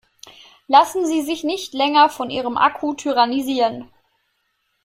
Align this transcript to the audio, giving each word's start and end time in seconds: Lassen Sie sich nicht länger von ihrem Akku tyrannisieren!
Lassen 0.67 1.05
Sie 1.05 1.21
sich 1.21 1.43
nicht 1.43 1.75
länger 1.75 2.09
von 2.09 2.31
ihrem 2.31 2.57
Akku 2.57 2.95
tyrannisieren! 2.95 3.87